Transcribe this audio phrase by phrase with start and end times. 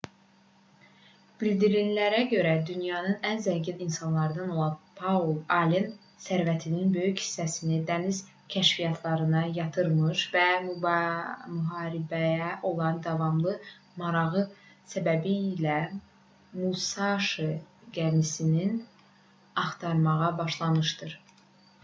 [1.41, 5.27] bildirilənlərə görə dünyanın ən zəngin insanlarından olan paul
[5.57, 5.85] allen
[6.27, 8.21] sərvətinin böyük hissəsini dəniz
[8.55, 13.55] kəşfiyyatlarına yatırmış və müharibəyə olan davamlı
[14.03, 14.43] marağı
[14.95, 15.77] səbəbilə
[16.65, 17.49] musaşi
[18.01, 18.67] gəmisini
[19.67, 21.19] axtarmağa başlamışdır